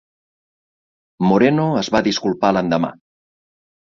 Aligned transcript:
Moreno 1.31 1.65
es 1.83 1.91
va 1.97 2.01
disculpar 2.09 2.53
l'endemà. 2.57 2.93